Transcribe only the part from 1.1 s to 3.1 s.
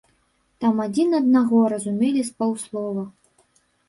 аднаго разумелі з паўслова.